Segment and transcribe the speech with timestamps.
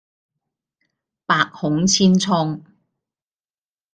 [1.27, 2.63] 百孔千瘡